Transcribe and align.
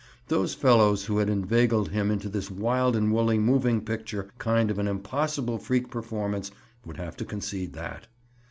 Those 0.29 0.55
fellows 0.55 1.05
who 1.05 1.19
had 1.19 1.29
inveigled 1.29 1.89
him 1.89 2.09
into 2.09 2.27
this 2.27 2.49
wild 2.49 2.95
and 2.95 3.13
woolly 3.13 3.37
moving 3.37 3.81
picture 3.81 4.31
kind 4.39 4.71
of 4.71 4.79
an 4.79 4.87
impossible 4.87 5.59
freak 5.59 5.91
performance 5.91 6.49
would 6.87 6.97
have 6.97 7.15
to 7.17 7.23
concede 7.25 7.73
that. 7.73 8.07